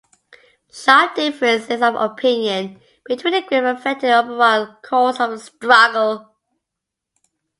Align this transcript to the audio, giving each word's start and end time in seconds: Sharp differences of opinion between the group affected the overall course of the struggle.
Sharp 0.73 1.13
differences 1.13 1.83
of 1.83 1.93
opinion 1.93 2.81
between 3.05 3.33
the 3.35 3.41
group 3.43 3.65
affected 3.65 4.07
the 4.07 4.15
overall 4.17 4.75
course 4.81 5.19
of 5.19 5.29
the 5.29 5.37
struggle. 5.37 6.31